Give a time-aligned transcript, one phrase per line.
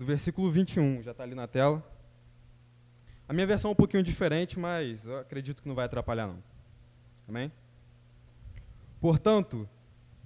[0.00, 1.84] do versículo 21, já está ali na tela.
[3.28, 6.42] A minha versão é um pouquinho diferente, mas eu acredito que não vai atrapalhar não.
[7.28, 7.52] Amém?
[8.98, 9.68] Portanto,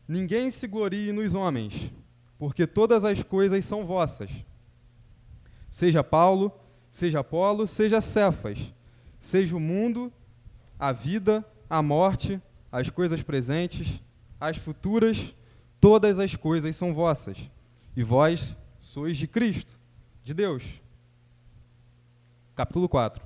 [0.07, 1.93] ninguém se glorie nos homens,
[2.39, 4.31] porque todas as coisas são vossas.
[5.69, 6.53] Seja Paulo,
[6.89, 8.73] seja Apolo, seja Cefas,
[9.19, 10.13] seja o mundo,
[10.79, 14.01] a vida, a morte, as coisas presentes,
[14.41, 15.35] as futuras,
[15.81, 17.51] todas as coisas são vossas,
[17.97, 18.57] e vós
[19.03, 19.79] de Cristo,
[20.23, 20.81] de Deus.
[22.55, 23.25] Capítulo 4.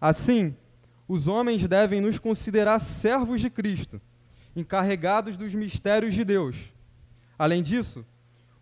[0.00, 0.56] Assim,
[1.06, 4.00] os homens devem nos considerar servos de Cristo,
[4.56, 6.72] encarregados dos mistérios de Deus.
[7.38, 8.06] Além disso,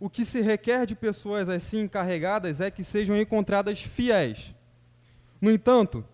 [0.01, 4.55] o que se requer de pessoas assim encarregadas é que sejam encontradas fiéis.
[5.41, 6.05] No entanto,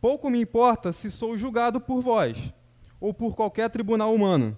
[0.00, 2.52] pouco me importa se sou julgado por vós
[2.98, 4.56] ou por qualquer tribunal humano.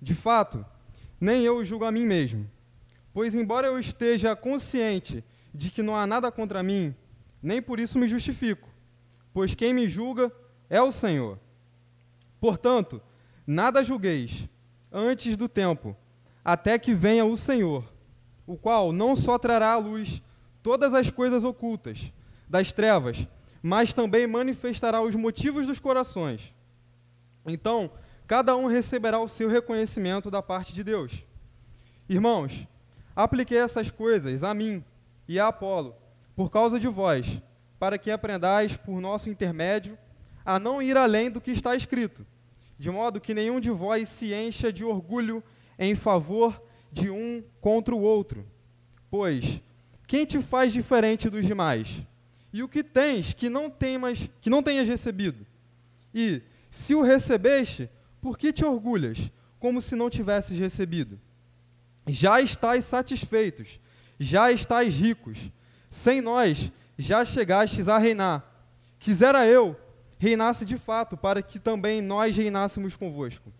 [0.00, 0.64] De fato,
[1.20, 2.50] nem eu julgo a mim mesmo.
[3.12, 5.24] Pois, embora eu esteja consciente
[5.54, 6.94] de que não há nada contra mim,
[7.42, 8.68] nem por isso me justifico,
[9.32, 10.32] pois quem me julga
[10.70, 11.38] é o Senhor.
[12.40, 13.02] Portanto,
[13.46, 14.48] nada julgueis
[14.90, 15.96] antes do tempo,
[16.44, 17.84] até que venha o Senhor,
[18.46, 20.22] o qual não só trará à luz
[20.62, 22.12] todas as coisas ocultas
[22.48, 23.26] das trevas,
[23.62, 26.54] mas também manifestará os motivos dos corações.
[27.46, 27.90] Então,
[28.26, 31.24] cada um receberá o seu reconhecimento da parte de Deus.
[32.08, 32.66] Irmãos,
[33.14, 34.84] apliquei essas coisas a mim
[35.28, 35.94] e a Apolo,
[36.34, 37.40] por causa de vós,
[37.78, 39.98] para que aprendais, por nosso intermédio,
[40.44, 42.26] a não ir além do que está escrito,
[42.78, 45.42] de modo que nenhum de vós se encha de orgulho
[45.78, 48.46] em favor de um contra o outro.
[49.10, 49.60] Pois,
[50.06, 52.02] quem te faz diferente dos demais?
[52.52, 55.46] E o que tens que não, temas, que não tenhas recebido?
[56.14, 57.88] E, se o recebeste,
[58.20, 61.18] por que te orgulhas, como se não tivesses recebido?
[62.06, 63.78] Já estáis satisfeitos,
[64.18, 65.38] já estáis ricos.
[65.88, 68.44] Sem nós, já chegastes a reinar.
[68.98, 69.76] Quisera eu
[70.18, 73.52] reinasse de fato, para que também nós reinássemos convosco.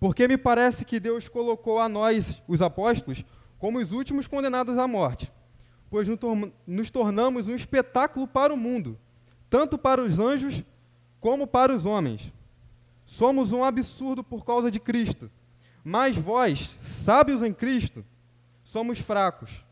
[0.00, 3.24] Porque me parece que Deus colocou a nós, os apóstolos,
[3.58, 5.30] como os últimos condenados à morte,
[5.90, 6.08] pois
[6.66, 8.98] nos tornamos um espetáculo para o mundo,
[9.50, 10.64] tanto para os anjos
[11.20, 12.32] como para os homens.
[13.04, 15.30] Somos um absurdo por causa de Cristo,
[15.84, 18.04] mas vós, sábios em Cristo,
[18.62, 19.64] somos fracos,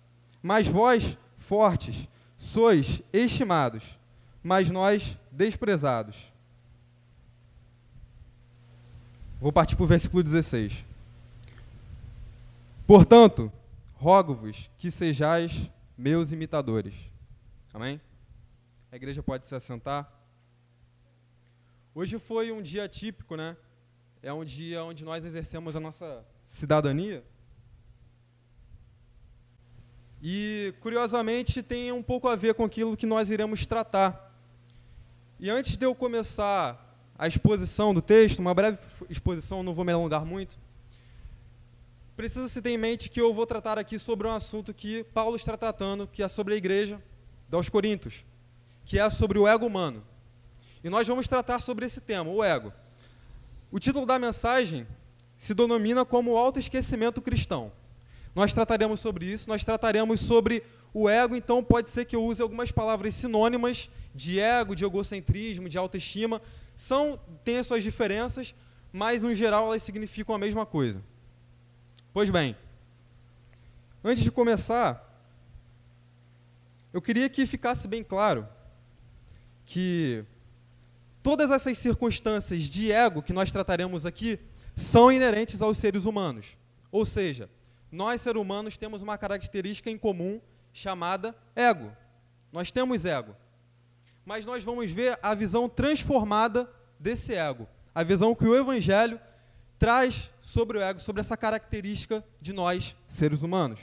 [0.43, 3.99] mas vós, fortes, sois estimados,
[4.43, 6.33] mas nós desprezados.
[9.41, 10.85] Vou partir para o versículo 16.
[12.87, 13.53] Portanto,
[13.95, 16.95] rogo-vos que sejais meus imitadores.
[17.73, 18.01] Amém?
[18.91, 20.11] A igreja pode se assentar.
[21.95, 23.57] Hoje foi um dia típico, né?
[24.27, 27.23] É um dia onde nós exercemos a nossa cidadania.
[30.21, 34.37] E, curiosamente, tem um pouco a ver com aquilo que nós iremos tratar.
[35.39, 38.79] E antes de eu começar a exposição do texto, uma breve
[39.09, 40.59] exposição, não vou me alongar muito,
[42.17, 45.37] precisa se ter em mente que eu vou tratar aqui sobre um assunto que Paulo
[45.37, 47.01] está tratando, que é sobre a igreja
[47.49, 48.25] dos Coríntios,
[48.85, 50.03] que é sobre o ego humano.
[50.83, 52.73] E nós vamos tratar sobre esse tema, o ego.
[53.71, 54.87] O título da mensagem
[55.37, 57.73] se denomina como autoesquecimento cristão.
[58.35, 60.63] Nós trataremos sobre isso, nós trataremos sobre
[60.93, 65.69] o ego, então pode ser que eu use algumas palavras sinônimas de ego, de egocentrismo,
[65.69, 66.41] de autoestima.
[66.75, 68.55] São, têm as suas diferenças,
[68.93, 71.03] mas em geral elas significam a mesma coisa.
[72.13, 72.57] Pois bem,
[74.03, 75.03] antes de começar,
[76.93, 78.49] eu queria que ficasse bem claro
[79.67, 80.25] que
[81.27, 84.39] todas essas circunstâncias de ego que nós trataremos aqui
[84.77, 86.57] são inerentes aos seres humanos.
[86.93, 87.51] Ou seja,
[87.91, 90.41] nós, seres humanos, temos uma característica em comum
[90.73, 91.91] chamada ego.
[92.53, 93.35] Nós temos ego.
[94.25, 97.67] Mas nós vamos ver a visão transformada desse ego.
[97.93, 99.21] A visão que o Evangelho
[99.81, 103.81] traz sobre o ego, sobre essa característica de nós, seres humanos.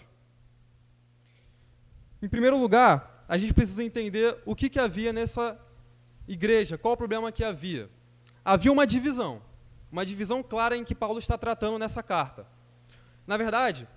[2.22, 5.60] Em primeiro lugar, a gente precisa entender o que, que havia nessa
[6.28, 7.90] igreja, qual o problema que havia.
[8.44, 9.42] Havia uma divisão,
[9.92, 12.48] uma divisão clara em que Paulo está tratando nessa carta.
[13.25, 13.88] Na verdade,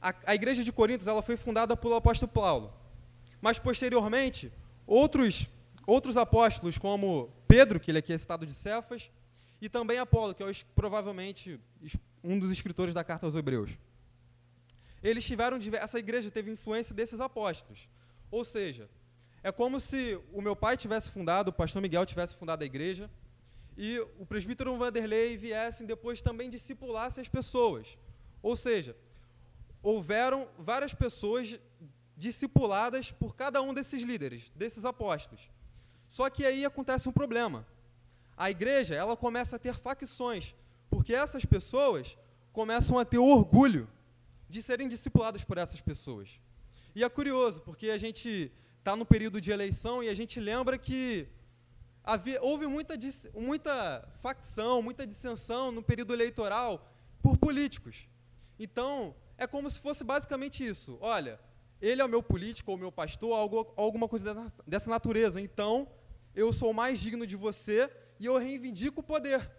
[0.00, 2.72] a, a igreja de Corintos ela foi fundada pelo apóstolo Paulo.
[3.40, 4.52] Mas posteriormente,
[4.86, 5.48] outros,
[5.86, 9.10] outros apóstolos, como Pedro, que ele aqui é citado de Cefas,
[9.60, 11.58] e também Apolo, que é provavelmente
[12.22, 13.70] um dos escritores da carta aos Hebreus.
[15.02, 17.88] Eles tiveram essa igreja teve influência desses apóstolos.
[18.30, 18.88] Ou seja,
[19.42, 23.10] é como se o meu pai tivesse fundado, o pastor Miguel tivesse fundado a igreja,
[23.76, 27.96] e o presbítero Vanderlei viessem depois também discipulasse as pessoas.
[28.42, 28.96] Ou seja,
[29.82, 31.58] houveram várias pessoas
[32.16, 35.48] discipuladas por cada um desses líderes, desses apóstolos.
[36.08, 37.64] Só que aí acontece um problema.
[38.36, 40.54] A igreja, ela começa a ter facções,
[40.90, 42.18] porque essas pessoas
[42.52, 43.88] começam a ter orgulho
[44.48, 46.40] de serem discipuladas por essas pessoas.
[46.94, 50.78] E é curioso, porque a gente está no período de eleição e a gente lembra
[50.78, 51.28] que
[52.02, 52.94] havia, houve muita,
[53.34, 56.90] muita facção, muita dissensão no período eleitoral
[57.22, 58.08] por políticos.
[58.58, 60.98] Então, é como se fosse basicamente isso.
[61.00, 61.38] Olha,
[61.80, 65.40] ele é o meu político ou o meu pastor, algo, alguma coisa dessa, dessa natureza.
[65.40, 65.88] Então,
[66.34, 69.50] eu sou mais digno de você e eu reivindico o poder.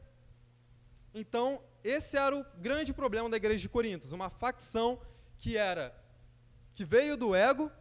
[1.13, 5.00] Então, esse era o grande problema da igreja de Corinto, uma facção
[5.38, 5.95] que era
[6.74, 7.72] que veio do ego,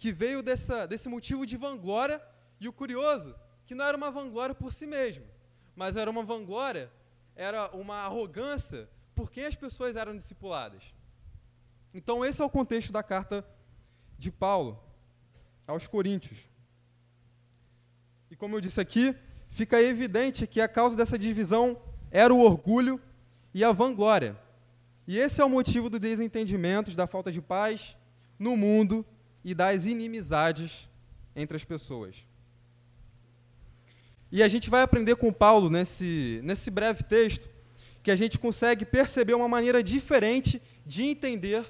[0.00, 2.22] que veio dessa, desse motivo de vanglória,
[2.58, 3.34] e o curioso,
[3.66, 5.26] que não era uma vanglória por si mesmo,
[5.76, 6.90] mas era uma vanglória,
[7.36, 10.82] era uma arrogância por quem as pessoas eram discipuladas.
[11.92, 13.46] Então, esse é o contexto da carta
[14.18, 14.82] de Paulo
[15.66, 16.38] aos Coríntios.
[18.30, 19.14] E como eu disse aqui,
[19.50, 21.78] fica evidente que a causa dessa divisão
[22.10, 22.98] era o orgulho
[23.52, 24.34] e a vanglória.
[25.06, 27.98] E esse é o motivo dos desentendimentos, da falta de paz
[28.38, 29.04] no mundo
[29.44, 30.88] e das inimizades
[31.34, 32.16] entre as pessoas.
[34.32, 37.48] E a gente vai aprender com Paulo nesse, nesse breve texto
[38.02, 41.64] que a gente consegue perceber uma maneira diferente de entender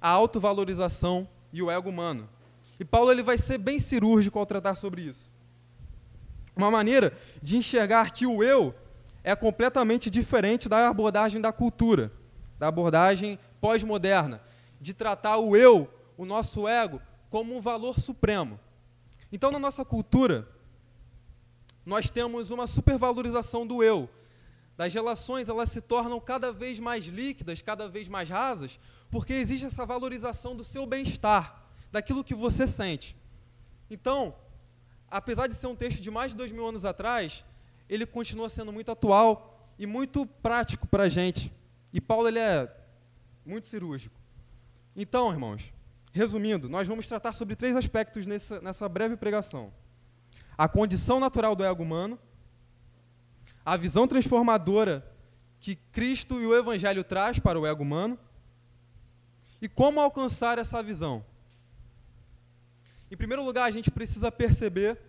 [0.00, 2.28] a autovalorização e o ego humano.
[2.78, 5.30] E Paulo ele vai ser bem cirúrgico ao tratar sobre isso.
[6.56, 8.74] Uma maneira de enxergar que o eu
[9.22, 12.12] é completamente diferente da abordagem da cultura,
[12.58, 14.40] da abordagem pós-moderna,
[14.80, 17.00] de tratar o eu, o nosso ego,
[17.30, 18.58] como um valor supremo.
[19.32, 20.48] Então, na nossa cultura,
[21.84, 24.08] nós temos uma supervalorização do eu.
[24.76, 28.78] Das relações, elas se tornam cada vez mais líquidas, cada vez mais rasas,
[29.10, 33.16] porque existe essa valorização do seu bem-estar, daquilo que você sente.
[33.90, 34.34] Então,
[35.10, 37.44] apesar de ser um texto de mais de dois mil anos atrás,
[37.88, 41.52] ele continua sendo muito atual e muito prático para a gente.
[41.92, 42.70] E Paulo ele é
[43.44, 44.20] muito cirúrgico.
[44.94, 45.72] Então, irmãos,
[46.16, 49.72] resumindo, nós vamos tratar sobre três aspectos nessa, nessa breve pregação:
[50.56, 52.18] a condição natural do ego humano,
[53.64, 55.06] a visão transformadora
[55.60, 58.18] que Cristo e o Evangelho traz para o ego humano
[59.60, 61.24] e como alcançar essa visão.
[63.10, 65.00] Em primeiro lugar, a gente precisa perceber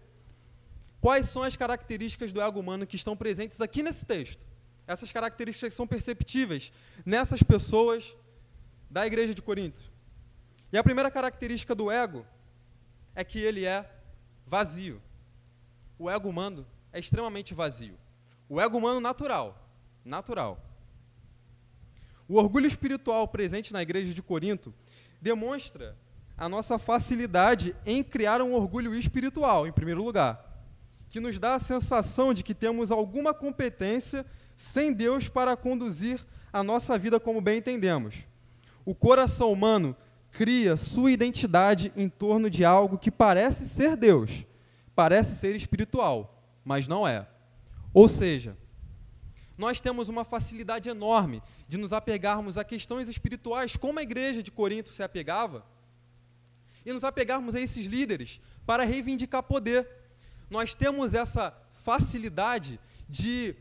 [1.00, 4.46] Quais são as características do ego humano que estão presentes aqui nesse texto?
[4.86, 6.72] Essas características são perceptíveis
[7.06, 8.16] nessas pessoas
[8.90, 9.82] da igreja de Corinto.
[10.72, 12.26] E a primeira característica do ego
[13.16, 13.90] é que ele é
[14.46, 15.02] vazio.
[15.98, 17.98] O ego humano é extremamente vazio.
[18.50, 19.70] O ego humano natural,
[20.04, 20.60] natural.
[22.28, 24.74] O orgulho espiritual presente na igreja de Corinto
[25.22, 25.98] demonstra
[26.38, 30.48] a nossa facilidade em criar um orgulho espiritual, em primeiro lugar
[31.10, 34.26] que nos dá a sensação de que temos alguma competência
[34.56, 38.16] sem Deus para conduzir a nossa vida como bem entendemos.
[38.86, 39.96] O coração humano
[40.38, 44.46] cria sua identidade em torno de algo que parece ser Deus,
[44.94, 47.28] parece ser espiritual, mas não é.
[47.92, 48.56] Ou seja,
[49.58, 54.52] nós temos uma facilidade enorme de nos apegarmos a questões espirituais, como a igreja de
[54.52, 55.66] Corinto se apegava,
[56.86, 59.90] e nos apegarmos a esses líderes para reivindicar poder
[60.52, 62.80] nós temos essa facilidade
[63.10, 63.56] de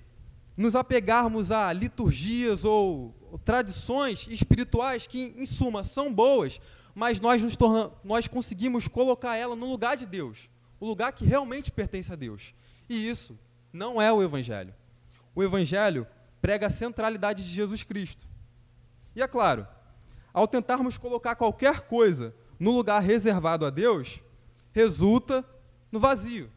[0.56, 6.60] nos apegarmos a liturgias ou, tradições espirituais que, em suma, são boas,
[6.94, 10.48] mas nós, nos torna, nós conseguimos colocar ela no lugar de Deus,
[10.80, 12.54] o lugar que realmente pertence a Deus.
[12.88, 13.38] E isso
[13.72, 14.74] não é o Evangelho.
[15.34, 16.06] O Evangelho
[16.40, 18.26] prega a centralidade de Jesus Cristo.
[19.14, 19.66] E é claro,
[20.32, 24.22] ao tentarmos colocar qualquer coisa no lugar reservado a Deus,
[24.72, 25.44] resulta
[25.92, 26.50] no vazio.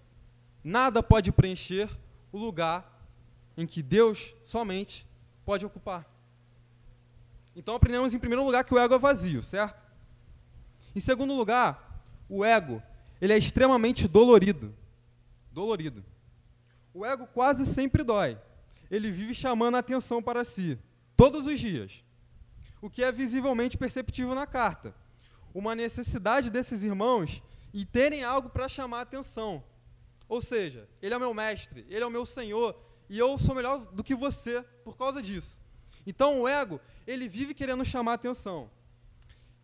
[0.63, 1.89] Nada pode preencher
[2.31, 2.88] o lugar
[3.59, 5.05] em que Deus somente
[5.43, 6.09] pode ocupar.
[7.53, 9.77] Então aprendemos em primeiro lugar que o ego é vazio, certo?
[10.95, 12.81] Em segundo lugar, o ego,
[13.19, 14.73] ele é extremamente dolorido.
[15.51, 16.05] Dolorido.
[16.93, 18.39] O ego quase sempre dói.
[18.89, 20.79] Ele vive chamando a atenção para si,
[21.17, 22.01] todos os dias.
[22.81, 24.95] O que é visivelmente perceptível na carta.
[25.53, 29.61] Uma necessidade desses irmãos e terem algo para chamar a atenção,
[30.29, 33.55] ou seja, ele é o meu mestre, ele é o meu senhor, e eu sou
[33.55, 35.59] melhor do que você por causa disso.
[36.05, 38.69] Então o ego, ele vive querendo chamar atenção.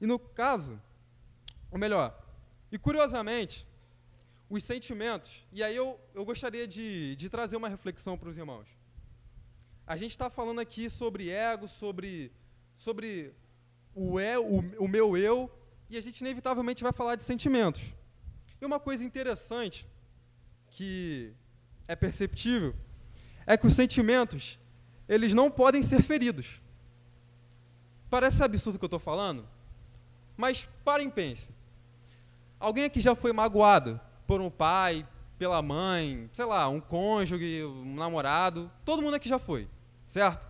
[0.02, 0.82] E no caso,
[1.72, 2.20] ou melhor,
[2.72, 3.66] e curiosamente,
[4.50, 8.68] os sentimentos, e aí eu, eu gostaria de, de trazer uma reflexão para os irmãos.
[9.88, 12.32] A gente está falando aqui sobre ego, sobre,
[12.76, 13.34] sobre
[13.94, 15.52] o, eu, o, o meu eu,
[15.90, 17.84] e a gente inevitavelmente vai falar de sentimentos.
[18.60, 19.88] E uma coisa interessante
[20.68, 21.34] que
[21.88, 22.76] é perceptível
[23.46, 24.60] é que os sentimentos,
[25.08, 26.62] eles não podem ser feridos.
[28.10, 29.48] Parece absurdo o que eu estou falando,
[30.38, 31.54] mas parem e pense.
[32.60, 37.96] Alguém aqui já foi magoado por um pai, pela mãe, sei lá, um cônjuge, um
[37.96, 39.68] namorado, todo mundo aqui já foi,
[40.08, 40.48] certo?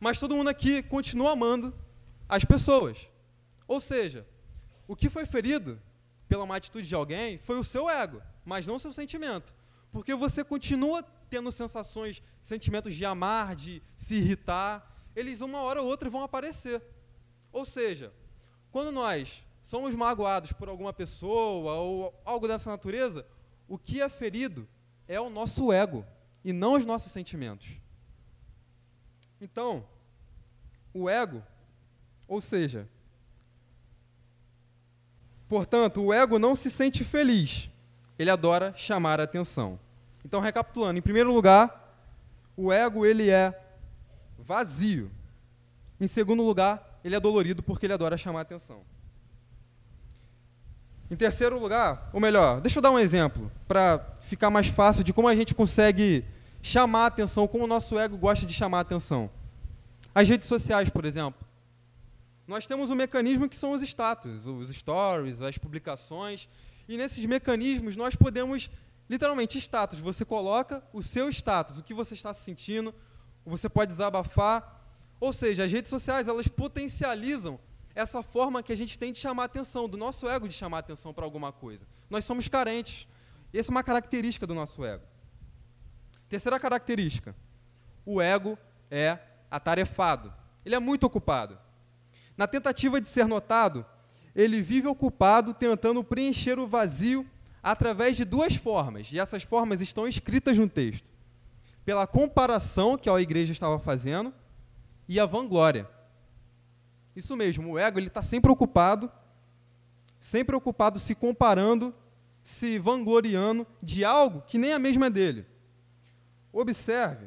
[0.00, 1.74] Mas todo mundo aqui continua amando
[2.28, 3.08] as pessoas.
[3.68, 4.26] Ou seja,
[4.88, 5.80] o que foi ferido
[6.28, 9.54] pela má atitude de alguém foi o seu ego, mas não o seu sentimento.
[9.92, 15.88] Porque você continua tendo sensações, sentimentos de amar, de se irritar, eles uma hora ou
[15.88, 16.82] outra vão aparecer.
[17.50, 18.12] Ou seja,
[18.70, 23.26] quando nós somos magoados por alguma pessoa ou algo dessa natureza,
[23.66, 24.68] o que é ferido
[25.08, 26.04] é o nosso ego
[26.44, 27.80] e não os nossos sentimentos.
[29.40, 29.88] Então,
[30.92, 31.42] o ego,
[32.28, 32.86] ou seja,
[35.48, 37.70] portanto, o ego não se sente feliz,
[38.18, 39.80] ele adora chamar a atenção.
[40.24, 41.94] Então, recapitulando, em primeiro lugar,
[42.56, 43.58] o ego ele é
[44.38, 45.10] vazio.
[46.00, 48.82] Em segundo lugar, ele é dolorido porque ele adora chamar atenção.
[51.10, 55.12] Em terceiro lugar, ou melhor, deixa eu dar um exemplo para ficar mais fácil de
[55.12, 56.24] como a gente consegue
[56.62, 59.28] chamar atenção, como o nosso ego gosta de chamar atenção.
[60.14, 61.46] As redes sociais, por exemplo.
[62.46, 66.48] Nós temos um mecanismo que são os status, os stories, as publicações,
[66.88, 68.70] e nesses mecanismos nós podemos,
[69.12, 70.00] literalmente, status.
[70.00, 72.94] Você coloca o seu status, o que você está se sentindo,
[73.44, 74.80] você pode desabafar.
[75.20, 77.60] Ou seja, as redes sociais, elas potencializam
[77.94, 81.12] essa forma que a gente tem de chamar atenção, do nosso ego de chamar atenção
[81.12, 81.86] para alguma coisa.
[82.08, 83.06] Nós somos carentes.
[83.52, 85.04] Essa é uma característica do nosso ego.
[86.26, 87.36] Terceira característica:
[88.06, 88.56] o ego
[88.90, 89.18] é
[89.50, 90.32] atarefado.
[90.64, 91.58] Ele é muito ocupado.
[92.34, 93.84] Na tentativa de ser notado,
[94.34, 97.28] ele vive ocupado tentando preencher o vazio
[97.62, 101.10] através de duas formas, e essas formas estão escritas no texto:
[101.84, 104.32] pela comparação que a igreja estava fazendo
[105.08, 105.88] e a vanglória.
[107.14, 109.10] Isso mesmo, o ego ele está sempre ocupado,
[110.18, 111.94] sempre ocupado se comparando,
[112.42, 115.46] se vangloriando de algo que nem a mesma é dele.
[116.52, 117.26] Observe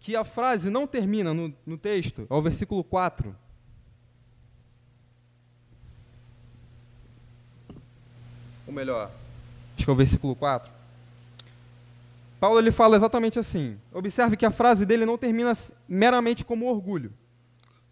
[0.00, 3.34] que a frase não termina no, no texto, ao versículo 4.
[8.68, 9.10] Ou melhor,
[9.74, 10.70] acho que é o versículo 4.
[12.38, 13.78] Paulo ele fala exatamente assim.
[13.92, 15.52] Observe que a frase dele não termina
[15.88, 17.10] meramente como orgulho.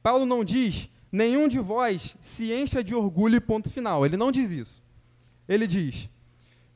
[0.02, 4.04] Paulo não diz, nenhum de vós se encha de orgulho ponto final.
[4.04, 4.83] Ele não diz isso.
[5.49, 6.11] Ele diz,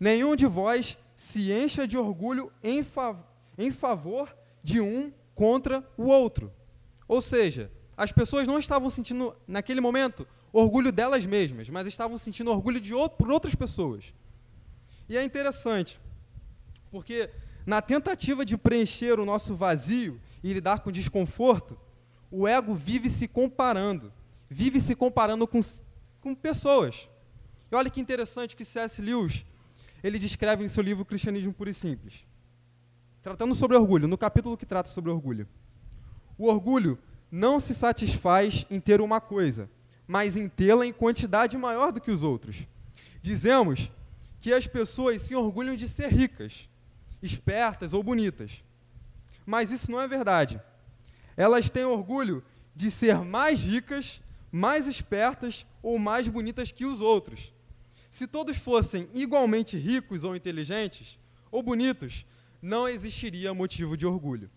[0.00, 3.18] nenhum de vós se encha de orgulho em, fav
[3.58, 6.50] em favor de um contra o outro.
[7.06, 12.50] Ou seja, as pessoas não estavam sentindo, naquele momento, orgulho delas mesmas, mas estavam sentindo
[12.50, 14.12] orgulho de outro, por outras pessoas.
[15.08, 16.00] E é interessante,
[16.90, 17.30] porque
[17.66, 21.78] na tentativa de preencher o nosso vazio e lidar com desconforto,
[22.30, 24.12] o ego vive se comparando,
[24.48, 25.60] vive se comparando com,
[26.20, 27.08] com pessoas.
[27.70, 29.00] E olha que interessante que C.S.
[29.00, 29.44] Lewis
[30.02, 32.26] ele descreve em seu livro Cristianismo Puro e Simples.
[33.22, 35.46] Tratando sobre orgulho, no capítulo que trata sobre orgulho.
[36.38, 36.98] O orgulho
[37.30, 39.70] não se satisfaz em ter uma coisa,
[40.10, 42.66] mas em tê-la em quantidade maior do que os outros.
[43.22, 43.90] Dizemos
[44.40, 46.68] que as pessoas se orgulham de ser ricas,
[47.22, 48.64] espertas ou bonitas.
[49.46, 50.60] Mas isso não é verdade
[51.40, 52.44] elas têm orgulho
[52.76, 54.20] de ser mais ricas,
[54.52, 57.50] mais espertas ou mais bonitas que os outros.
[58.10, 61.18] Se todos fossem igualmente ricos ou inteligentes
[61.50, 62.26] ou bonitos,
[62.60, 64.50] não existiria motivo de orgulho.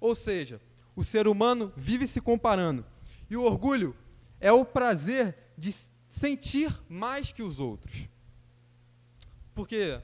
[0.00, 0.60] Ou seja,
[0.96, 2.84] o ser humano vive se comparando.
[3.30, 3.94] E o orgulho
[4.40, 5.74] é o prazer de
[6.08, 8.08] sentir mais que os outros.
[9.54, 10.00] Porque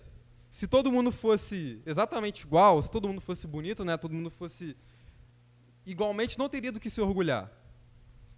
[0.50, 4.76] se todo mundo fosse exatamente igual, se todo mundo fosse bonito, né, todo mundo fosse
[5.84, 7.50] igualmente não teria do que se orgulhar.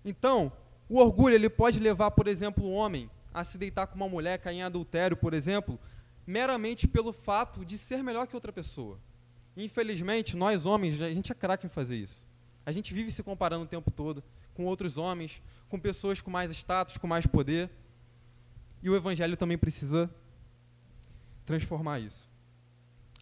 [0.05, 0.53] Então,
[0.89, 4.39] o orgulho ele pode levar, por exemplo, o homem a se deitar com uma mulher,
[4.39, 5.79] cair em adultério, por exemplo,
[6.27, 8.99] meramente pelo fato de ser melhor que outra pessoa.
[9.57, 12.27] Infelizmente, nós homens, a gente é craque em fazer isso.
[12.67, 14.23] A gente vive se comparando o tempo todo
[14.55, 17.71] com outros homens, com pessoas com mais status, com mais poder.
[18.83, 20.11] E o evangelho também precisa
[21.45, 22.29] transformar isso.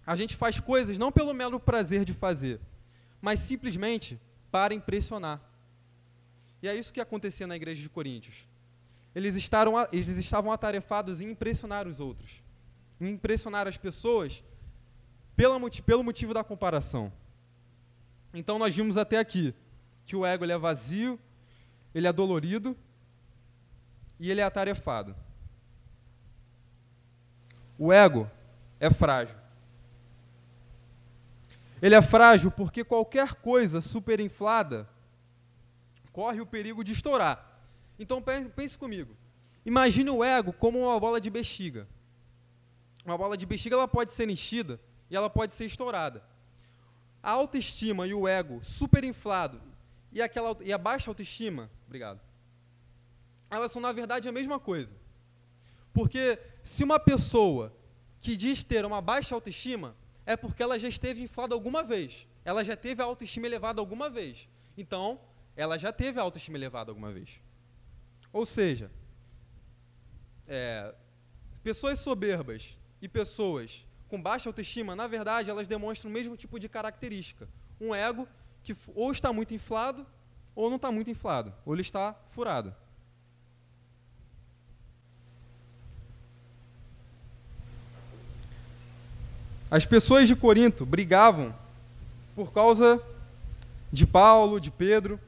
[0.06, 2.61] A gente faz coisas não pelo mero prazer de fazer,
[3.20, 4.20] mas simplesmente
[4.50, 5.40] para impressionar.
[6.62, 8.46] E é isso que acontecia na igreja de Coríntios.
[9.14, 12.42] Eles, estavam, eles estavam atarefados em impressionar os outros,
[13.00, 14.42] em impressionar as pessoas
[15.37, 17.12] pelo, pelo motivo da comparação.
[18.34, 19.54] Então nós vimos até aqui
[20.04, 21.18] que o ego ele é vazio,
[21.94, 22.76] ele é dolorido,
[24.18, 25.16] e ele é atarefado.
[27.76, 28.30] O ego
[28.78, 29.36] é frágil.
[31.82, 34.88] Ele é frágil porque qualquer coisa superinflada
[36.12, 37.60] corre o perigo de estourar.
[37.98, 38.22] Então
[38.54, 39.16] pense comigo.
[39.66, 41.88] Imagine o ego como uma bola de bexiga.
[43.04, 46.22] Uma bola de bexiga ela pode ser enchida e ela pode ser estourada.
[47.22, 49.60] A autoestima e o ego superinflado
[50.10, 52.20] e, aquela, e a baixa autoestima, obrigado,
[53.50, 54.96] elas são na verdade a mesma coisa.
[55.92, 57.72] Porque se uma pessoa
[58.20, 62.26] que diz ter uma baixa autoestima, é porque ela já esteve inflada alguma vez.
[62.44, 64.48] Ela já teve a autoestima elevada alguma vez.
[64.76, 65.20] Então,
[65.56, 67.40] ela já teve a autoestima elevada alguma vez.
[68.32, 68.90] Ou seja,
[70.46, 70.94] é,
[71.62, 76.69] pessoas soberbas e pessoas com baixa autoestima, na verdade, elas demonstram o mesmo tipo de
[76.69, 77.49] característica.
[77.81, 78.28] Um ego
[78.62, 80.07] que ou está muito inflado
[80.54, 82.75] ou não está muito inflado, ou ele está furado.
[89.71, 91.57] As pessoas de Corinto brigavam
[92.37, 93.02] por causa
[93.90, 95.19] de Paulo, de Pedro,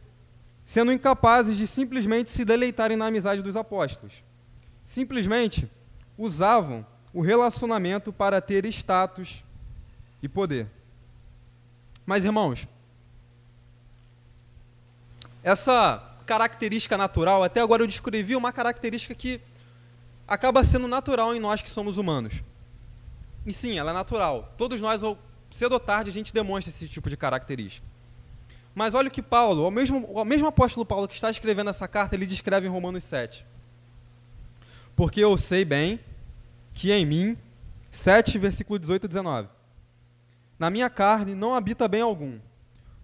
[0.62, 4.22] sendo incapazes de simplesmente se deleitarem na amizade dos apóstolos.
[4.84, 5.70] Simplesmente
[6.18, 9.44] usavam o relacionamento para ter status
[10.20, 10.66] e poder.
[12.04, 12.66] Mas, irmãos,
[15.42, 19.40] essa característica natural, até agora eu descrevi uma característica que
[20.26, 22.42] acaba sendo natural em nós que somos humanos.
[23.46, 24.52] E sim, ela é natural.
[24.58, 25.02] Todos nós,
[25.52, 27.86] cedo ou tarde, a gente demonstra esse tipo de característica.
[28.74, 31.86] Mas olha o que Paulo, o mesmo, o mesmo apóstolo Paulo que está escrevendo essa
[31.86, 33.46] carta, ele descreve em Romanos 7.
[34.96, 36.00] Porque eu sei bem
[36.74, 37.38] que em mim,
[37.90, 39.48] 7, versículo 18 e 19.
[40.58, 42.38] Na minha carne não habita bem algum,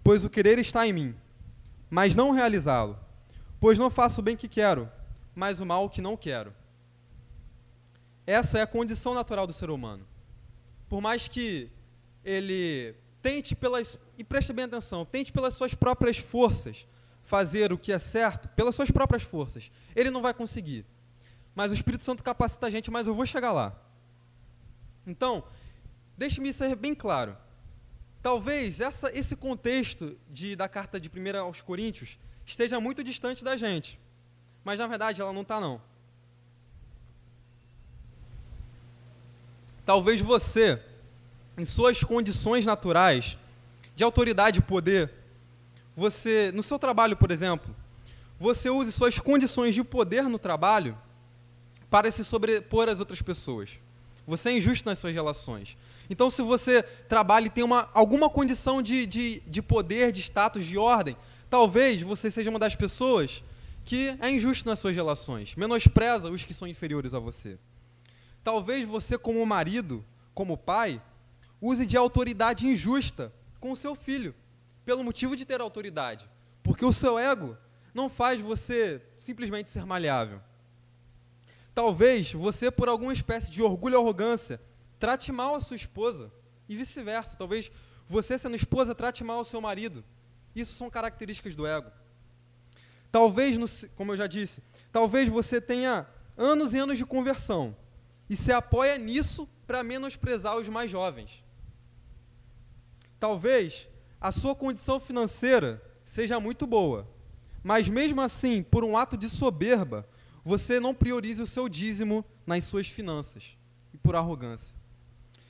[0.03, 1.15] pois o querer está em mim,
[1.89, 2.99] mas não realizá-lo.
[3.59, 4.91] Pois não faço o bem que quero,
[5.33, 6.53] mas o mal que não quero.
[8.27, 10.05] Essa é a condição natural do ser humano.
[10.89, 11.69] Por mais que
[12.23, 16.87] ele tente pelas, e preste bem atenção, tente pelas suas próprias forças
[17.21, 20.85] fazer o que é certo, pelas suas próprias forças, ele não vai conseguir
[21.55, 23.75] mas o Espírito Santo capacita a gente, mas eu vou chegar lá.
[25.05, 25.43] Então,
[26.17, 27.35] deixe-me ser bem claro.
[28.21, 33.55] Talvez essa, esse contexto de, da carta de 1 aos Coríntios esteja muito distante da
[33.55, 33.99] gente,
[34.63, 35.81] mas na verdade ela não está não.
[39.85, 40.81] Talvez você,
[41.57, 43.37] em suas condições naturais
[43.95, 45.11] de autoridade e poder,
[45.95, 47.75] você, no seu trabalho, por exemplo,
[48.39, 50.97] você use suas condições de poder no trabalho
[51.91, 53.77] para se sobrepor às outras pessoas.
[54.25, 55.77] Você é injusto nas suas relações.
[56.09, 60.65] Então, se você trabalha e tem uma, alguma condição de, de, de poder, de status,
[60.65, 61.17] de ordem,
[61.49, 63.43] talvez você seja uma das pessoas
[63.83, 67.59] que é injusto nas suas relações, menospreza os que são inferiores a você.
[68.41, 71.01] Talvez você, como marido, como pai,
[71.59, 74.33] use de autoridade injusta com o seu filho,
[74.85, 76.29] pelo motivo de ter autoridade,
[76.63, 77.57] porque o seu ego
[77.93, 80.41] não faz você simplesmente ser maleável.
[81.73, 84.61] Talvez você, por alguma espécie de orgulho ou arrogância,
[84.99, 86.31] trate mal a sua esposa
[86.67, 87.37] e vice-versa.
[87.37, 87.71] Talvez
[88.07, 90.03] você, sendo esposa, trate mal o seu marido.
[90.55, 91.91] Isso são características do ego.
[93.11, 96.07] Talvez, no, como eu já disse, talvez você tenha
[96.37, 97.75] anos e anos de conversão
[98.29, 101.43] e se apoia nisso para menosprezar os mais jovens.
[103.19, 103.87] Talvez
[104.19, 107.07] a sua condição financeira seja muito boa,
[107.63, 110.07] mas mesmo assim, por um ato de soberba,
[110.43, 113.57] você não priorize o seu dízimo nas suas finanças
[113.93, 114.75] e por arrogância.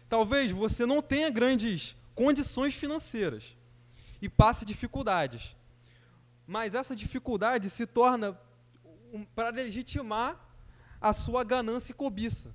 [0.10, 3.56] Talvez você não tenha grandes condições financeiras
[4.22, 5.56] e passe dificuldades,
[6.46, 8.38] mas essa dificuldade se torna
[9.14, 10.40] um, para legitimar
[11.00, 12.54] a sua ganância e cobiça.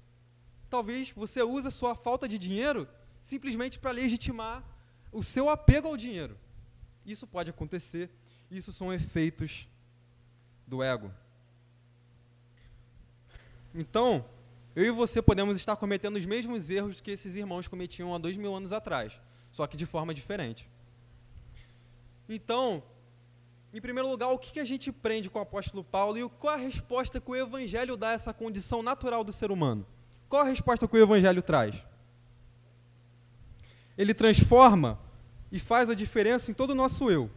[0.68, 2.87] Talvez você use a sua falta de dinheiro
[3.20, 4.62] simplesmente para legitimar
[5.11, 6.38] o seu apego ao dinheiro.
[7.05, 8.11] Isso pode acontecer,
[8.51, 9.66] isso são efeitos
[10.66, 11.11] do ego.
[13.77, 14.25] Então,
[14.75, 18.37] eu e você podemos estar cometendo os mesmos erros que esses irmãos cometiam há dois
[18.37, 19.12] mil anos atrás,
[19.53, 20.67] só que de forma diferente.
[22.27, 22.83] Então,
[23.75, 26.57] em primeiro lugar, o que a gente prende com o apóstolo Paulo e qual a
[26.57, 29.87] resposta que o Evangelho dá a essa condição natural do ser humano?
[30.27, 31.77] Qual a resposta que o Evangelho traz?
[33.97, 34.99] Ele transforma
[35.53, 37.31] e faz a diferença em todo o nosso eu.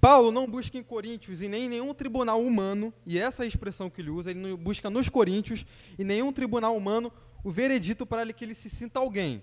[0.00, 3.48] Paulo não busca em Coríntios e nem em nenhum tribunal humano, e essa é a
[3.48, 5.64] expressão que ele usa, ele não busca nos Coríntios
[5.98, 9.42] e nenhum tribunal humano o veredito para que ele se sinta alguém.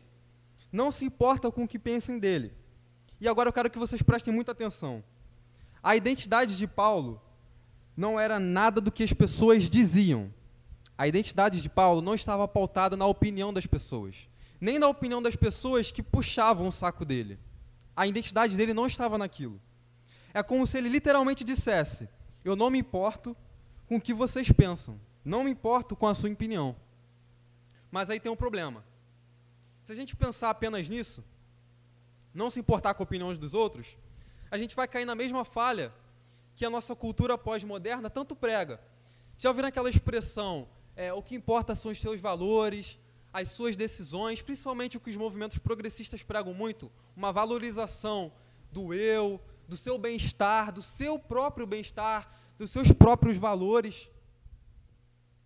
[0.71, 2.53] Não se importa com o que pensem dele.
[3.19, 5.03] E agora eu quero que vocês prestem muita atenção.
[5.81, 7.21] A identidade de Paulo
[7.95, 10.33] não era nada do que as pessoas diziam.
[10.97, 14.27] A identidade de Paulo não estava pautada na opinião das pessoas,
[14.59, 17.39] nem na opinião das pessoas que puxavam o saco dele.
[17.95, 19.59] A identidade dele não estava naquilo.
[20.33, 22.09] É como se ele literalmente dissesse:
[22.43, 23.35] Eu não me importo
[23.87, 26.75] com o que vocês pensam, não me importo com a sua opinião.
[27.91, 28.83] Mas aí tem um problema.
[29.83, 31.23] Se a gente pensar apenas nisso,
[32.33, 33.97] não se importar com opiniões dos outros,
[34.49, 35.93] a gente vai cair na mesma falha
[36.55, 38.79] que a nossa cultura pós-moderna tanto prega.
[39.37, 42.99] Já ouviram aquela expressão, é, o que importa são os seus valores,
[43.31, 48.31] as suas decisões, principalmente o que os movimentos progressistas pregam muito, uma valorização
[48.71, 54.09] do eu, do seu bem-estar, do seu próprio bem-estar, dos seus próprios valores.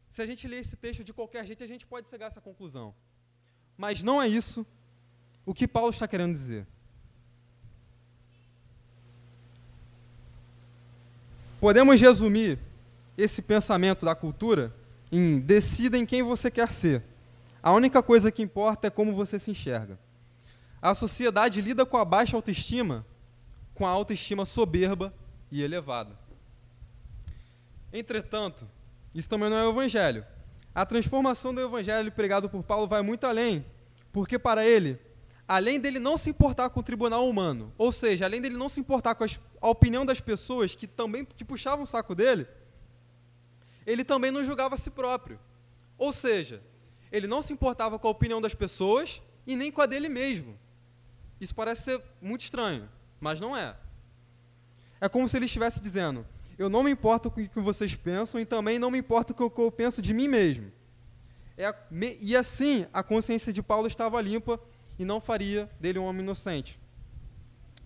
[0.10, 2.42] Se a gente ler esse texto de qualquer jeito, a gente pode chegar a essa
[2.42, 2.94] conclusão.
[3.78, 4.66] Mas não é isso
[5.46, 6.68] o que Paulo está querendo dizer.
[11.60, 12.60] Podemos resumir
[13.18, 14.76] esse pensamento da cultura
[15.12, 17.04] em decida em quem você quer ser.
[17.64, 19.98] A única coisa que importa é como você se enxerga.
[20.82, 23.06] A sociedade lida com a baixa autoestima
[23.78, 25.14] com a autoestima soberba
[25.52, 26.18] e elevada.
[27.94, 28.68] Entretanto,
[29.14, 30.26] isso também não é o evangelho.
[30.74, 33.64] A transformação do evangelho pregado por Paulo vai muito além,
[34.12, 35.00] porque para ele,
[35.48, 38.80] além dele não se importar com o tribunal humano, ou seja, além dele não se
[38.80, 42.48] importar com a opinião das pessoas que também que puxavam o saco dele,
[43.86, 45.40] ele também não julgava a si próprio.
[46.00, 46.62] Ou seja,
[47.12, 50.58] ele não se importava com a opinião das pessoas e nem com a dele mesmo.
[51.40, 53.76] Isso parece ser muito estranho, mas não é.
[55.00, 56.26] É como se ele estivesse dizendo:
[56.58, 59.46] Eu não me importo com o que vocês pensam e também não me importo com
[59.46, 60.72] o que eu penso de mim mesmo.
[61.58, 61.74] É,
[62.22, 64.60] e assim, a consciência de Paulo estava limpa
[65.00, 66.80] e não faria dele um homem inocente.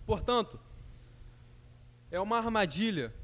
[0.04, 0.58] Portanto,
[2.10, 3.14] é uma armadilha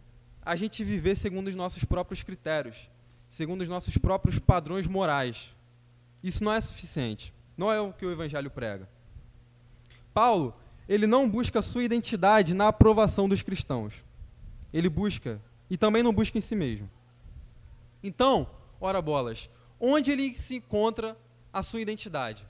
[0.43, 2.89] a gente viver segundo os nossos próprios critérios,
[3.29, 5.55] segundo os nossos próprios padrões morais.
[6.23, 7.35] Isso não é suficiente.
[7.57, 8.89] Não é o que o Evangelho prega.
[10.15, 10.55] Paulo,
[10.89, 14.03] ele não busca sua identidade na aprovação dos cristãos.
[14.73, 16.91] Ele busca, e também não busca em si mesmo.
[18.03, 18.49] Então,
[18.81, 21.17] ora bolas, onde ele se encontra
[21.53, 22.47] a sua identidade?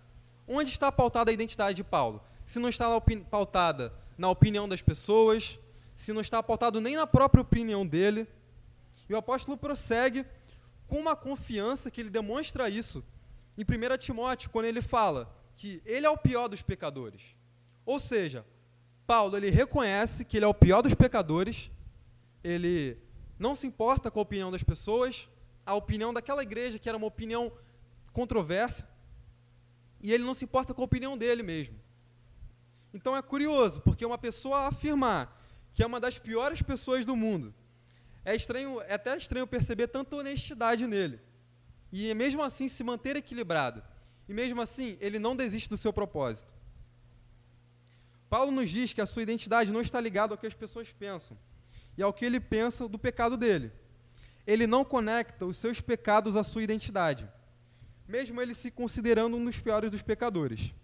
[0.47, 2.23] Onde está pautada a identidade de Paulo?
[2.47, 2.87] Se não está
[3.31, 5.59] pautada na opinião das pessoas,
[5.95, 8.27] se não está pautado nem na própria opinião dele.
[9.09, 10.25] E o apóstolo prossegue
[10.87, 13.05] com uma confiança que ele demonstra isso
[13.57, 17.38] em 1 Timóteo, quando ele fala que ele é o pior dos pecadores.
[17.89, 18.45] Ou seja,
[19.07, 21.71] Paulo ele reconhece que ele é o pior dos pecadores,
[22.45, 22.99] ele
[23.39, 25.27] não se importa com a opinião das pessoas,
[25.65, 27.51] a opinião daquela igreja que era uma opinião
[28.13, 28.87] controversa,
[30.03, 31.81] e ele não se importa com a opinião dele mesmo.
[32.93, 35.23] Então é curioso, porque uma pessoa afirmar
[35.73, 37.55] que é uma das piores pessoas do mundo.
[38.23, 41.19] É estranho, é até estranho perceber tanta honestidade nele.
[41.91, 43.83] E mesmo assim se manter equilibrado.
[44.29, 46.58] E mesmo assim, ele não desiste do seu propósito.
[48.29, 51.37] Paulo nos diz que a sua identidade não está ligada ao que as pessoas pensam
[51.97, 53.73] e ao que ele pensa do pecado dele.
[54.47, 57.29] Ele não conecta os seus pecados à sua identidade,
[58.07, 60.75] mesmo ele se considerando um dos piores dos pecadores.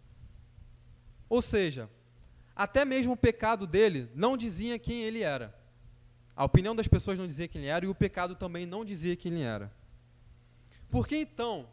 [1.28, 1.88] Ou seja,
[2.54, 5.54] até mesmo o pecado dele não dizia quem ele era.
[6.36, 9.16] A opinião das pessoas não dizia quem ele era e o pecado também não dizia
[9.16, 9.72] quem ele era.
[10.90, 11.68] Por que então,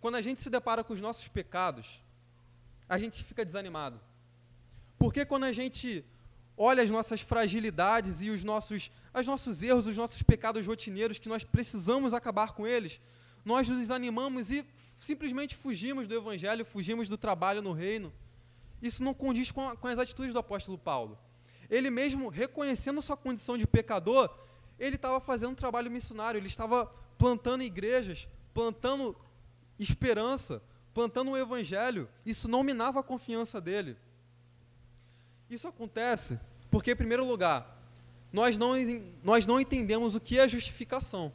[0.00, 2.02] quando a gente se depara com os nossos pecados,
[2.88, 4.00] a gente fica desanimado?
[5.04, 6.02] Por que quando a gente
[6.56, 11.28] olha as nossas fragilidades e os nossos, os nossos erros, os nossos pecados rotineiros que
[11.28, 12.98] nós precisamos acabar com eles,
[13.44, 14.64] nós nos desanimamos e
[14.98, 18.10] simplesmente fugimos do evangelho, fugimos do trabalho no reino?
[18.80, 21.18] isso não condiz com, a, com as atitudes do apóstolo Paulo.
[21.68, 24.34] Ele mesmo, reconhecendo sua condição de pecador,
[24.78, 26.86] ele estava fazendo um trabalho missionário, ele estava
[27.18, 29.14] plantando igrejas, plantando
[29.78, 30.62] esperança,
[30.94, 32.08] plantando o evangelho.
[32.24, 33.98] Isso não minava a confiança dele.
[35.54, 36.38] Isso acontece
[36.70, 37.80] porque, em primeiro lugar,
[38.32, 38.72] nós não,
[39.22, 41.32] nós não entendemos o que é justificação.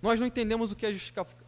[0.00, 0.94] Nós não entendemos o que é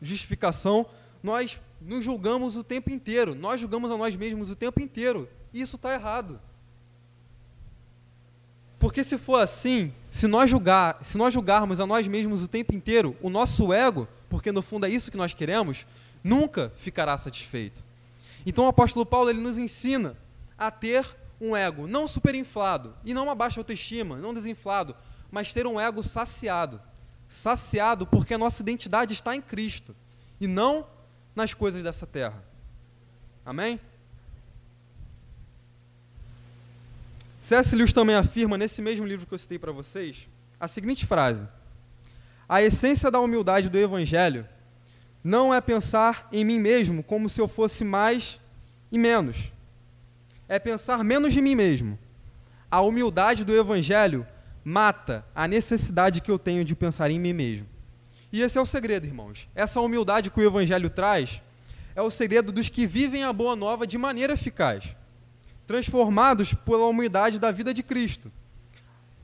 [0.03, 0.85] justificação,
[1.23, 5.29] nós nos julgamos o tempo inteiro, nós julgamos a nós mesmos o tempo inteiro.
[5.53, 6.41] E isso está errado.
[8.77, 12.75] Porque se for assim, se nós, julgar, se nós julgarmos a nós mesmos o tempo
[12.75, 15.87] inteiro, o nosso ego, porque no fundo é isso que nós queremos,
[16.25, 17.85] nunca ficará satisfeito.
[18.45, 20.17] Então o apóstolo Paulo ele nos ensina
[20.59, 24.95] a ter um ego não superinflado e não uma baixa autoestima, não desinflado,
[25.31, 26.81] mas ter um ego saciado.
[27.29, 29.95] Saciado porque a nossa identidade está em Cristo
[30.41, 30.87] e não
[31.35, 32.43] nas coisas dessa terra.
[33.45, 33.81] Amém?
[37.39, 37.75] C.S.
[37.75, 41.49] Lewis também afirma, nesse mesmo livro que eu citei para vocês, a seguinte frase:
[42.47, 44.47] A essência da humildade do Evangelho
[45.25, 48.39] não é pensar em mim mesmo como se eu fosse mais
[48.93, 49.51] e menos.
[50.51, 51.97] É pensar menos de mim mesmo.
[52.69, 54.27] A humildade do Evangelho
[54.65, 57.69] mata a necessidade que eu tenho de pensar em mim mesmo.
[58.33, 59.49] E esse é o segredo, irmãos.
[59.55, 61.41] Essa humildade que o Evangelho traz
[61.95, 64.97] é o segredo dos que vivem a boa nova de maneira eficaz,
[65.69, 68.29] transformados pela humildade da vida de Cristo.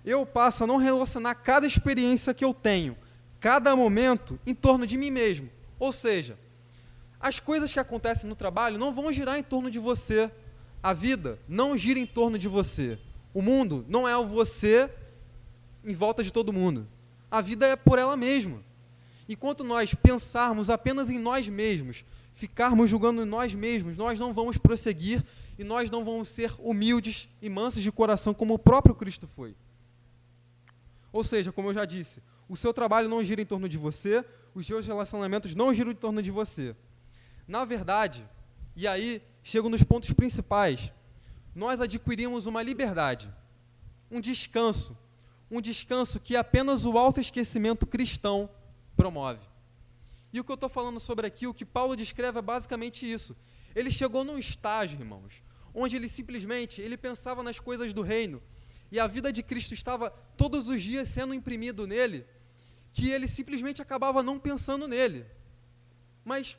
[0.05, 2.97] Eu passo a não relacionar cada experiência que eu tenho,
[3.41, 5.51] cada momento, em torno de mim mesmo.
[5.77, 6.39] Ou seja,
[7.19, 10.31] as coisas que acontecem no trabalho não vão girar em torno de você.
[10.87, 12.97] A vida não gira em torno de você.
[13.35, 14.89] O mundo não é o você
[15.85, 16.87] em volta de todo mundo.
[17.29, 18.63] A vida é por ela mesma.
[19.29, 25.25] Enquanto nós pensarmos apenas em nós mesmos, ficarmos julgando nós mesmos, nós não vamos prosseguir
[25.59, 29.57] e nós não vamos ser humildes e mansos de coração como o próprio Cristo foi.
[31.13, 34.25] Ou seja, como eu já disse, o seu trabalho não gira em torno de você,
[34.55, 36.77] os seus relacionamentos não giram em torno de você.
[37.49, 38.25] Na verdade,
[38.77, 40.93] e aí chego nos pontos principais,
[41.55, 43.33] nós adquirimos uma liberdade,
[44.11, 44.99] um descanso,
[45.49, 48.51] um descanso que apenas o autoesquecimento cristão
[48.97, 49.47] promove.
[50.33, 53.37] E o que eu estou falando sobre aqui, o que Paulo descreve é basicamente isso.
[53.73, 58.43] Ele chegou num estágio, irmãos, onde ele simplesmente ele pensava nas coisas do reino
[58.91, 62.27] e a vida de Cristo estava todos os dias sendo imprimido nele,
[62.93, 65.25] que ele simplesmente acabava não pensando nele.
[66.25, 66.59] Mas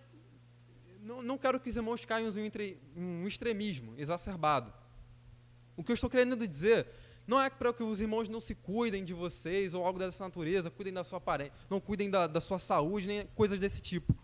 [1.07, 4.73] não, quero que os irmãos caiam em um extremismo exacerbado.
[5.75, 6.87] O que eu estou querendo dizer
[7.25, 10.71] não é para que os irmãos não se cuidem de vocês ou algo dessa natureza,
[10.71, 14.15] cuidem da sua aparência, não cuidem da, da sua saúde, nem coisas desse tipo.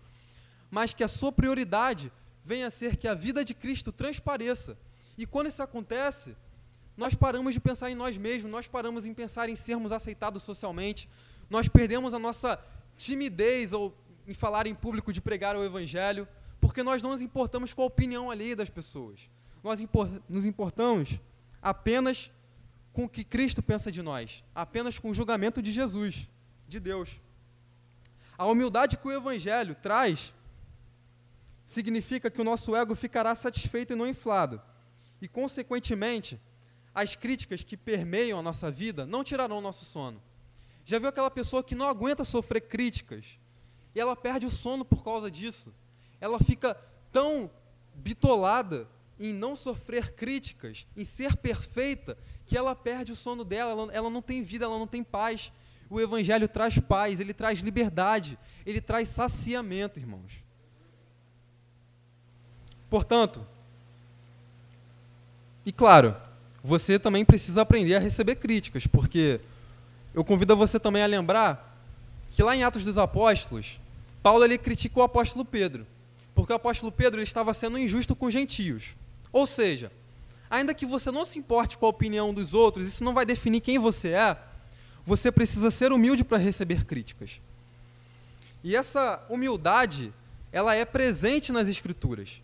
[0.72, 2.12] Mas que a sua prioridade
[2.44, 4.78] venha a ser que a vida de Cristo transpareça.
[5.18, 6.36] E quando isso acontece,
[6.96, 11.10] nós paramos de pensar em nós mesmos, nós paramos em pensar em sermos aceitados socialmente,
[11.50, 12.60] nós perdemos a nossa
[12.98, 13.96] timidez ou
[14.28, 16.28] em falar em público de pregar o Evangelho,
[16.64, 19.20] porque nós não nos importamos com a opinião alheia das pessoas.
[19.62, 19.82] Nós
[20.30, 21.20] nos importamos
[21.62, 22.32] apenas
[22.94, 26.30] com o que Cristo pensa de nós, apenas com o julgamento de Jesus,
[26.66, 27.20] de Deus.
[28.38, 30.34] A humildade que o Evangelho traz
[31.66, 34.62] significa que o nosso ego ficará satisfeito e não inflado.
[35.22, 36.40] E, consequentemente,
[36.96, 40.24] as críticas que permeiam a nossa vida não tirarão o nosso sono.
[40.86, 43.38] Já viu aquela pessoa que não aguenta sofrer críticas
[43.94, 45.74] e ela perde o sono por causa disso?
[46.24, 46.78] Ela fica
[47.12, 47.52] tão
[47.94, 48.88] bitolada
[49.20, 54.10] em não sofrer críticas, em ser perfeita, que ela perde o sono dela, ela, ela
[54.10, 55.52] não tem vida, ela não tem paz.
[55.90, 60.32] O Evangelho traz paz, ele traz liberdade, ele traz saciamento, irmãos.
[62.90, 63.46] Portanto,
[65.66, 66.16] e claro,
[66.64, 69.42] você também precisa aprender a receber críticas, porque
[70.14, 71.78] eu convido você também a lembrar
[72.30, 73.78] que lá em Atos dos Apóstolos,
[74.22, 75.86] Paulo ele critica o apóstolo Pedro,
[76.34, 78.96] porque o apóstolo Pedro estava sendo injusto com os gentios.
[79.32, 79.92] Ou seja,
[80.50, 83.62] ainda que você não se importe com a opinião dos outros, isso não vai definir
[83.62, 84.38] quem você é,
[85.06, 87.42] você precisa ser humilde para receber críticas.
[88.64, 90.14] E essa humildade,
[90.52, 92.42] ela é presente nas Escrituras.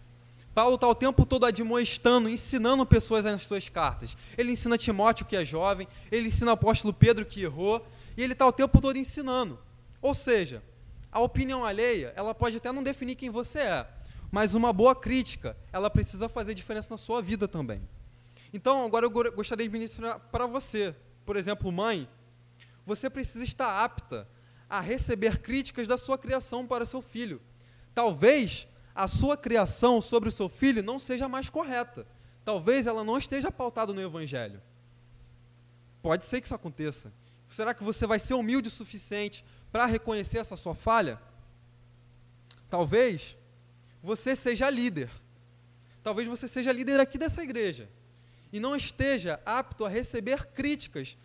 [0.54, 4.18] Paulo está o tempo todo admoestando, ensinando pessoas nas suas cartas.
[4.38, 7.86] Ele ensina Timóteo, que é jovem, ele ensina o apóstolo Pedro, que errou,
[8.18, 9.58] e ele está o tempo todo ensinando.
[10.02, 10.62] Ou seja,
[11.12, 13.88] a opinião alheia, ela pode até não definir quem você é,
[14.32, 17.82] mas uma boa crítica, ela precisa fazer diferença na sua vida também.
[18.54, 20.96] Então, agora eu gostaria de ministrar para você,
[21.26, 22.08] por exemplo, mãe,
[22.86, 24.28] você precisa estar apta
[24.70, 27.42] a receber críticas da sua criação para o seu filho.
[27.94, 32.08] Talvez a sua criação sobre o seu filho não seja mais correta.
[32.44, 34.62] Talvez ela não esteja pautada no Evangelho.
[36.02, 37.12] Pode ser que isso aconteça.
[37.50, 41.20] Será que você vai ser humilde o suficiente para reconhecer essa sua falha?
[42.70, 43.38] Talvez
[44.02, 45.10] você seja líder.
[46.04, 47.90] Talvez você seja líder aqui dessa igreja
[48.52, 51.18] e não esteja apto a receber críticas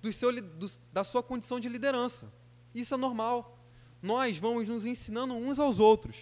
[0.00, 2.32] do seu, do, da sua condição de liderança.
[2.74, 3.58] Isso é normal.
[4.02, 6.16] Nós vamos nos ensinando uns aos outros.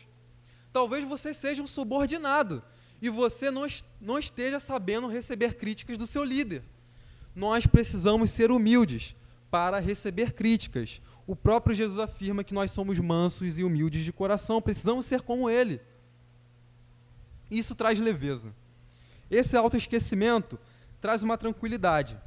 [0.72, 2.62] Talvez você seja um subordinado
[3.00, 3.66] e você não,
[4.00, 6.62] não esteja sabendo receber críticas do seu líder.
[7.34, 9.14] Nós precisamos ser humildes
[9.50, 11.00] para receber críticas.
[11.26, 15.48] O próprio Jesus afirma que nós somos mansos e humildes de coração, precisamos ser como
[15.48, 15.80] ele.
[17.50, 18.54] Isso traz leveza.
[19.30, 20.58] Esse autoesquecimento
[21.00, 22.18] traz uma tranquilidade.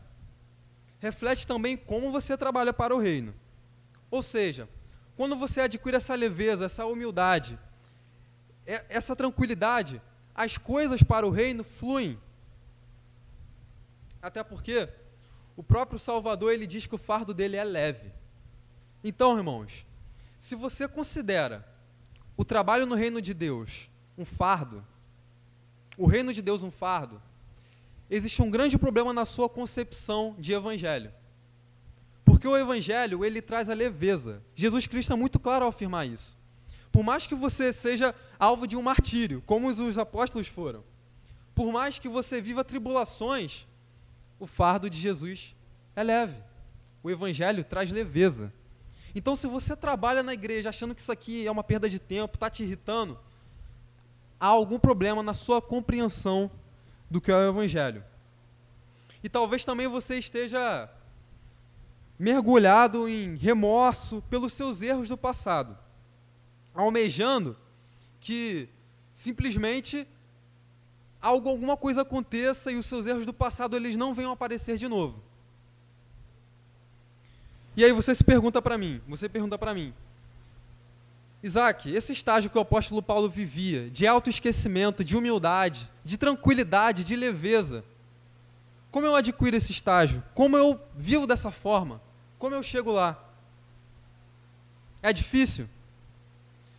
[1.00, 3.34] Reflete também como você trabalha para o reino.
[4.10, 4.70] Ou seja,
[5.16, 7.58] quando você adquire essa leveza, essa humildade,
[8.66, 10.02] essa tranquilidade,
[10.34, 12.20] as coisas para o reino fluem.
[14.22, 14.90] Até porque
[15.56, 18.12] o próprio Salvador ele diz que o fardo dele é leve.
[19.04, 19.86] Então, irmãos,
[20.40, 21.68] se você considera
[22.38, 24.86] o trabalho no reino de Deus um fardo,
[25.98, 27.22] o reino de Deus um fardo,
[28.10, 31.12] existe um grande problema na sua concepção de evangelho.
[32.24, 34.44] Porque o evangelho, ele traz a leveza.
[34.56, 36.38] Jesus Cristo é muito claro ao afirmar isso.
[36.92, 40.84] Por mais que você seja alvo de um martírio, como os apóstolos foram,
[41.54, 43.68] por mais que você viva tribulações,
[44.42, 45.56] o fardo de Jesus
[45.96, 46.36] é leve.
[47.04, 48.52] O evangelho traz leveza.
[49.14, 52.38] Então, se você trabalha na igreja achando que isso aqui é uma perda de tempo,
[52.38, 53.20] está te irritando,
[54.40, 56.50] há algum problema na sua compreensão
[57.08, 58.04] do que é o evangelho.
[59.24, 60.90] E talvez também você esteja
[62.18, 65.78] mergulhado em remorso pelos seus erros do passado,
[66.74, 67.56] almejando
[68.20, 68.68] que
[69.14, 70.08] simplesmente
[71.22, 74.88] algo, alguma coisa aconteça e os seus erros do passado eles não venham aparecer de
[74.88, 75.22] novo.
[77.76, 79.94] E aí você se pergunta para mim, você pergunta para mim,
[81.44, 87.16] Isaac, esse estágio que o apóstolo Paulo vivia, de autoesquecimento, de humildade, de tranquilidade, de
[87.16, 87.84] leveza,
[88.92, 90.22] como eu adquiro esse estágio?
[90.36, 92.02] Como eu vivo dessa forma?
[92.38, 93.18] Como eu chego lá?
[95.02, 95.68] É difícil?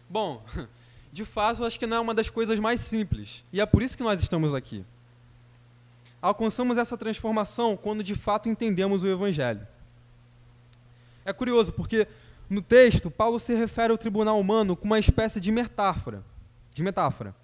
[0.09, 0.45] Bom,
[1.13, 3.97] de fato, acho que não é uma das coisas mais simples, e é por isso
[3.97, 4.85] que nós estamos aqui.
[6.23, 9.67] Alcançamos essa transformação quando de fato entendemos o Evangelho.
[11.25, 12.09] É curioso, porque
[12.49, 16.25] no texto, Paulo se refere ao tribunal humano com uma espécie de metáfora,
[16.73, 17.35] de metáfora.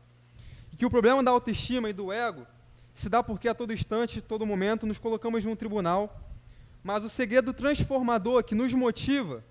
[0.79, 2.47] Que o problema da autoestima e do ego
[2.95, 6.21] se dá porque a todo instante, todo momento, nos colocamos num tribunal,
[6.85, 9.45] mas o segredo transformador que nos motiva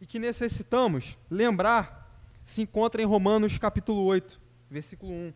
[0.00, 1.99] e que necessitamos lembrar
[2.42, 5.32] se encontra em Romanos capítulo 8, versículo 1.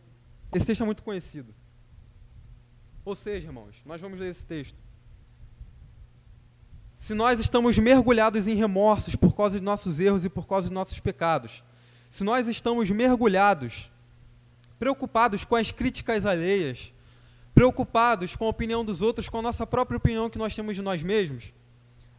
[0.55, 1.55] Esse texto é muito conhecido.
[3.05, 4.83] Ou seja, irmãos, nós vamos ler esse texto.
[6.97, 10.75] Se nós estamos mergulhados em remorsos por causa de nossos erros e por causa de
[10.75, 11.63] nossos pecados,
[12.09, 13.91] se nós estamos mergulhados,
[14.79, 16.95] preocupados com as críticas alheias,
[17.55, 20.83] preocupados com a opinião dos outros, com a nossa própria opinião que nós temos de
[20.83, 21.53] nós mesmos,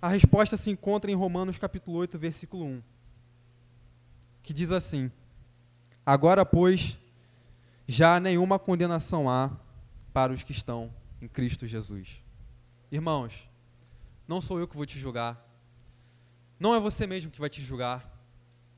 [0.01, 2.94] a resposta se encontra em Romanos capítulo 8, versículo 1
[4.45, 5.11] que diz assim:
[6.05, 6.99] Agora, pois,
[7.87, 9.51] já nenhuma condenação há
[10.13, 12.21] para os que estão em Cristo Jesus.
[12.91, 13.49] Irmãos,
[14.27, 15.43] não sou eu que vou te julgar.
[16.59, 18.07] Não é você mesmo que vai te julgar.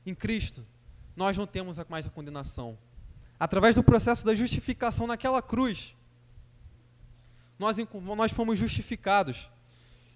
[0.06, 0.66] Em Cristo,
[1.14, 2.78] nós não temos mais a condenação.
[3.38, 5.94] Através do processo da justificação naquela cruz,
[7.58, 7.76] nós,
[8.16, 9.50] nós fomos justificados.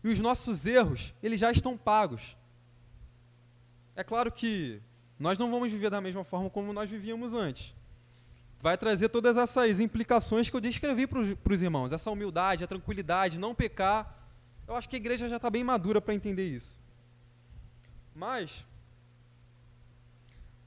[0.03, 2.37] E os nossos erros, eles já estão pagos.
[3.95, 4.83] É claro que
[5.19, 7.75] nós não vamos viver da mesma forma como nós vivíamos antes.
[8.61, 13.39] Vai trazer todas essas implicações que eu descrevi para os irmãos, essa humildade, a tranquilidade,
[13.39, 14.17] não pecar.
[14.67, 16.79] Eu acho que a igreja já está bem madura para entender isso.
[18.15, 18.65] Mas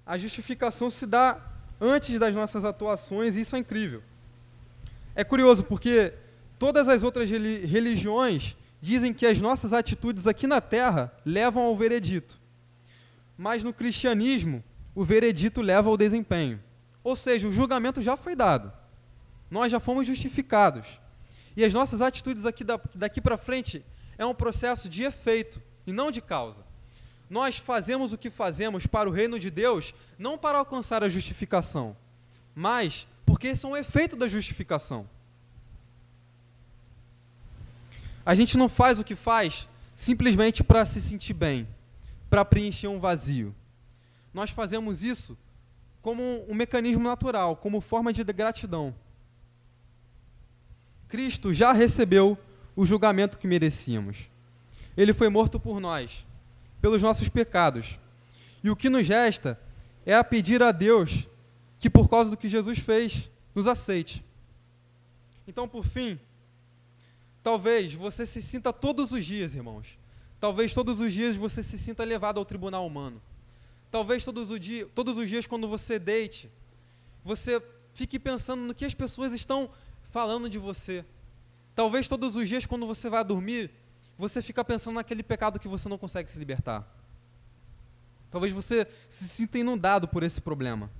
[0.05, 1.41] a justificação se dá
[1.79, 4.03] antes das nossas atuações, e isso é incrível.
[5.15, 6.13] É curioso porque
[6.59, 12.44] todas as outras religiões dizem que as nossas atitudes aqui na terra levam ao veredito
[13.37, 16.61] mas no cristianismo o veredito leva ao desempenho.
[17.03, 18.71] Ou seja, o julgamento já foi dado.
[19.51, 20.99] Nós já fomos justificados.
[21.55, 22.63] E as nossas atitudes aqui
[22.95, 23.85] daqui para frente
[24.17, 26.65] é um processo de efeito e não de causa.
[27.29, 31.95] Nós fazemos o que fazemos para o reino de Deus não para alcançar a justificação,
[32.53, 35.09] mas porque esse é um efeito da justificação.
[38.25, 41.67] A gente não faz o que faz simplesmente para se sentir bem
[42.29, 43.55] para preencher um vazio.
[44.33, 45.37] Nós fazemos isso
[46.01, 48.93] como um mecanismo natural, como forma de gratidão.
[51.07, 52.37] Cristo já recebeu
[52.75, 54.29] o julgamento que merecíamos.
[54.97, 56.25] Ele foi morto por nós,
[56.81, 57.99] pelos nossos pecados.
[58.63, 59.59] E o que nos resta
[60.05, 61.27] é a pedir a Deus
[61.79, 64.23] que, por causa do que Jesus fez, nos aceite.
[65.47, 66.19] Então, por fim,
[67.41, 69.97] talvez você se sinta todos os dias, irmãos,
[70.45, 73.19] Talvez todos os dias você se sinta levado ao tribunal humano.
[73.89, 76.51] Talvez todos os, dia, todos os dias, quando você deite,
[77.23, 77.59] você
[77.95, 79.71] fique pensando no que as pessoas estão
[80.11, 81.03] falando de você.
[81.73, 83.71] Talvez todos os dias, quando você vai dormir,
[84.19, 86.87] você fica pensando naquele pecado que você não consegue se libertar.
[88.29, 90.91] Talvez você se sinta inundado por esse problema.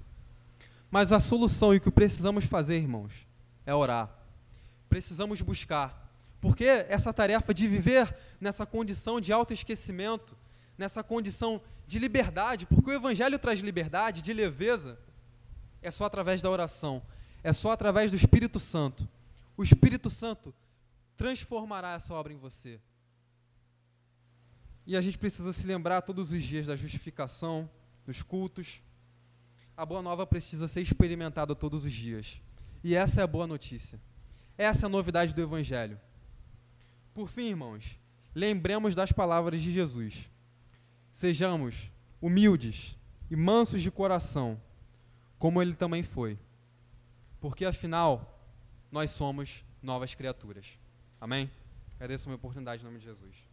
[0.89, 3.14] Mas a solução e o que precisamos fazer, irmãos,
[3.64, 4.10] é orar.
[4.89, 6.05] Precisamos buscar
[6.46, 10.38] porque essa tarefa de viver nessa condição de autoesquecimento,
[10.78, 15.00] nessa condição de liberdade, porque o Evangelho traz liberdade, de leveza,
[15.82, 17.02] é só através da oração,
[17.43, 19.10] é só através do Espírito Santo.
[19.58, 20.54] O Espírito Santo
[21.18, 22.80] transformará essa obra em você.
[24.86, 27.68] e a gente precisa se lembrar todos os dias da justificação,
[28.06, 28.84] nos cultos.
[29.76, 32.39] A boa nova precisa ser experimentada todos os dias.
[32.84, 34.00] E essa é a boa notícia.
[34.56, 36.00] Essa é a novidade do Evangelho.
[37.16, 37.97] Por fim, irmãos,
[38.36, 40.30] lembremos das palavras de Jesus.
[41.13, 41.89] Sejamos
[42.22, 42.97] humildes
[43.32, 44.61] e mansos de coração,
[45.39, 46.38] como ele também foi.
[47.39, 48.38] Porque afinal,
[48.91, 50.78] nós somos novas criaturas.
[51.22, 51.49] Amém?
[51.95, 53.45] Agradeço a minha oportunidade em nome de Jesus.